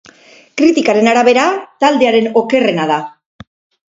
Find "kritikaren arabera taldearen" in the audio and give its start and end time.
0.59-2.31